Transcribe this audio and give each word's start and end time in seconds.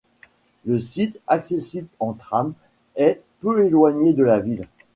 Le 0.65 0.79
site, 0.79 1.19
accessible 1.27 1.87
en 1.99 2.13
tram, 2.13 2.53
est 2.95 3.21
peu 3.39 3.63
éloigné 3.63 4.13
de 4.13 4.23
la 4.23 4.39
ville. 4.39 4.65